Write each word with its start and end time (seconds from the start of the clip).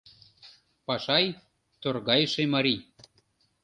Пашай— 0.85 1.25
торгайыше 1.81 2.43
марий. 2.53 2.81